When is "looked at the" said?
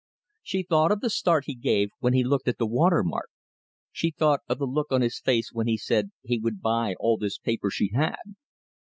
2.23-2.65